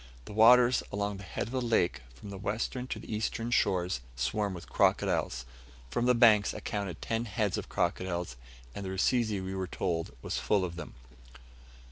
The 0.25 0.33
waters 0.33 0.81
along 0.91 1.17
the 1.17 1.23
head 1.25 1.43
of 1.45 1.51
the 1.51 1.61
lake, 1.61 2.01
from 2.15 2.31
the 2.31 2.39
western 2.39 2.87
to 2.87 2.97
the 2.97 3.13
eastern 3.15 3.51
shores, 3.51 4.01
swarm 4.15 4.55
with 4.55 4.67
crocodiles. 4.67 5.45
From 5.91 6.07
the 6.07 6.15
banks, 6.15 6.55
I 6.55 6.59
counted 6.59 7.03
ten 7.03 7.25
heads 7.25 7.55
of 7.55 7.69
crocodiles, 7.69 8.35
and 8.73 8.83
the 8.83 8.89
Rusizi, 8.89 9.39
we 9.41 9.53
were 9.53 9.67
told, 9.67 10.09
was 10.23 10.39
full 10.39 10.65
of 10.65 10.75
them. 10.75 10.95